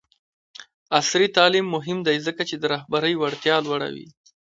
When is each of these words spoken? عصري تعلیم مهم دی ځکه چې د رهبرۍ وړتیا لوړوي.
عصري 0.97 1.27
تعلیم 1.37 1.65
مهم 1.75 1.97
دی 2.07 2.17
ځکه 2.27 2.41
چې 2.49 2.55
د 2.57 2.63
رهبرۍ 2.73 3.13
وړتیا 3.17 3.55
لوړوي. 3.65 4.07